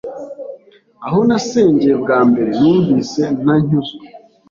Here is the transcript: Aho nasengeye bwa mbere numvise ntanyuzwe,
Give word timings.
Aho 1.05 1.19
nasengeye 1.27 1.95
bwa 2.03 2.19
mbere 2.29 2.49
numvise 2.59 3.21
ntanyuzwe, 3.41 4.03